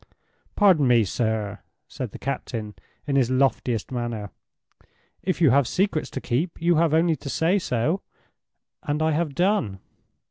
[0.55, 2.73] "Pardon me, sir," said the captain,
[3.05, 4.31] in his loftiest manner.
[5.21, 8.01] "If you have secrets to keep, you have only to say so,
[8.81, 9.77] and I have done.